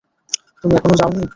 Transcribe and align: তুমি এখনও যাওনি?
তুমি 0.63 0.73
এখনও 0.75 0.95
যাওনি? 0.95 1.23